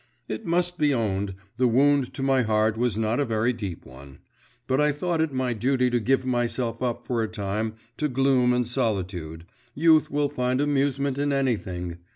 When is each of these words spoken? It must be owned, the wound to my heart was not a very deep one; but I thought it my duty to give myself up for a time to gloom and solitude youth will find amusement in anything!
It 0.27 0.47
must 0.47 0.79
be 0.79 0.95
owned, 0.95 1.35
the 1.57 1.67
wound 1.67 2.11
to 2.15 2.23
my 2.23 2.41
heart 2.41 2.75
was 2.75 2.97
not 2.97 3.19
a 3.19 3.23
very 3.23 3.53
deep 3.53 3.85
one; 3.85 4.17
but 4.65 4.81
I 4.81 4.91
thought 4.91 5.21
it 5.21 5.31
my 5.31 5.53
duty 5.53 5.91
to 5.91 5.99
give 5.99 6.25
myself 6.25 6.81
up 6.81 7.05
for 7.05 7.21
a 7.21 7.27
time 7.27 7.75
to 7.97 8.07
gloom 8.07 8.51
and 8.51 8.67
solitude 8.67 9.45
youth 9.75 10.09
will 10.09 10.27
find 10.29 10.59
amusement 10.59 11.19
in 11.19 11.31
anything! 11.31 11.99